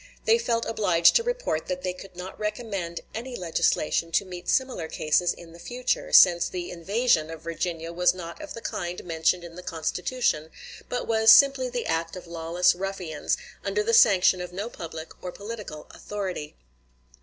They 0.25 0.39
felt 0.39 0.65
obliged 0.65 1.15
to 1.15 1.21
report 1.23 1.67
that 1.67 1.83
they 1.83 1.93
could 1.93 2.15
not 2.15 2.39
recommend 2.39 3.01
any 3.13 3.35
legislation 3.35 4.11
to 4.13 4.25
meet 4.25 4.49
similar 4.49 4.87
cases 4.87 5.31
in 5.31 5.53
the 5.53 5.59
future, 5.59 6.11
since 6.11 6.49
the 6.49 6.71
"invasion" 6.71 7.29
of 7.29 7.43
Virginia 7.43 7.93
was 7.93 8.11
not 8.11 8.41
of 8.41 8.55
the 8.55 8.61
kind 8.61 9.03
mentioned 9.03 9.43
in 9.43 9.53
the 9.53 9.61
Constitution, 9.61 10.49
but 10.89 11.05
was 11.05 11.29
"simply 11.29 11.69
the 11.69 11.85
act 11.85 12.15
of 12.15 12.25
lawless 12.25 12.73
ruffians, 12.73 13.37
under 13.63 13.83
the 13.83 13.93
sanction 13.93 14.41
of 14.41 14.51
no 14.51 14.71
public 14.71 15.11
or 15.23 15.31
political 15.31 15.85
authority." 15.91 16.55